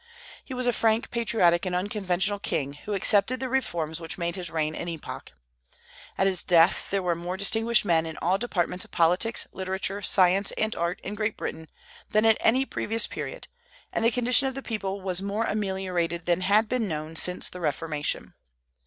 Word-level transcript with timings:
He 0.43 0.55
was 0.55 0.65
a 0.65 0.73
frank, 0.73 1.11
patriotic, 1.11 1.63
and 1.63 1.75
unconventional 1.75 2.39
king, 2.39 2.73
who 2.73 2.95
accepted 2.95 3.39
the 3.39 3.49
reforms 3.49 4.01
which 4.01 4.17
made 4.17 4.35
his 4.35 4.49
reign 4.49 4.73
an 4.73 4.87
epoch. 4.87 5.31
At 6.17 6.25
his 6.25 6.41
death 6.41 6.89
there 6.89 7.03
were 7.03 7.13
more 7.13 7.37
distinguished 7.37 7.85
men 7.85 8.07
in 8.07 8.17
all 8.17 8.39
departments 8.39 8.83
of 8.83 8.89
politics, 8.89 9.45
literature, 9.53 10.01
science, 10.01 10.51
and 10.53 10.75
art 10.75 10.99
in 11.03 11.13
Great 11.13 11.37
Britain 11.37 11.67
than 12.09 12.25
at 12.25 12.37
any 12.39 12.65
previous 12.65 13.05
period, 13.05 13.47
and 13.93 14.03
the 14.03 14.09
condition 14.09 14.47
of 14.47 14.55
the 14.55 14.63
people 14.63 15.01
was 15.01 15.21
more 15.21 15.45
ameliorated 15.45 16.25
than 16.25 16.41
had 16.41 16.67
been 16.67 16.87
known 16.87 17.15
since 17.15 17.47
the 17.47 17.61
Reformation. 17.61 18.33